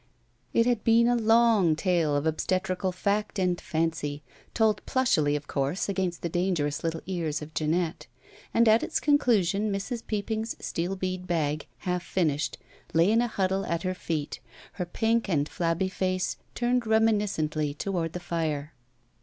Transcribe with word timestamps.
It 0.51 0.65
had 0.65 0.83
been 0.83 1.07
a 1.07 1.15
long 1.15 1.75
tale 1.75 2.15
of 2.15 2.25
obstetrical 2.25 2.91
fact 2.91 3.37
and 3.37 3.61
fancy, 3.61 4.23
told 4.55 4.83
plushily, 4.87 5.35
of 5.35 5.45
course, 5.45 5.87
against 5.87 6.23
the 6.23 6.27
dangerous 6.27 6.83
little 6.83 7.03
ears 7.05 7.39
of 7.43 7.53
Jeanette, 7.53 8.07
and 8.51 8.67
at 8.67 8.81
its 8.81 8.99
conclusion 8.99 9.71
Mrs. 9.71 10.01
Peopping's 10.07 10.55
steel 10.59 10.95
bead 10.95 11.27
bag, 11.27 11.67
half 11.77 12.01
finished, 12.01 12.57
lay 12.95 13.11
in 13.11 13.21
a 13.21 13.27
huddle 13.27 13.63
at 13.67 13.83
her 13.83 13.93
feet, 13.93 14.39
her 14.71 14.85
pink 14.87 15.29
and 15.29 15.47
flabby 15.47 15.87
face 15.89 16.37
turned 16.55 16.87
reminiscently 16.87 17.75
toward 17.75 18.13
the 18.13 18.19
fire. 18.19 18.73